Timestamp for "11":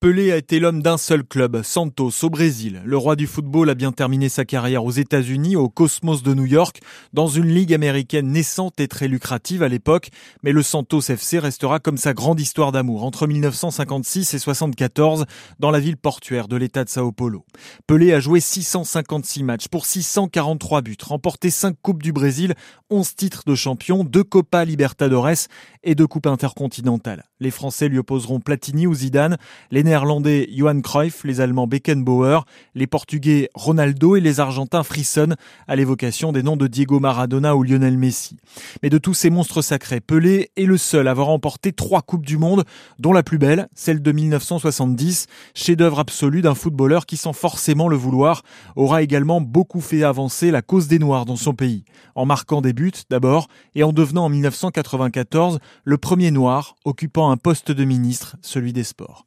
22.90-23.16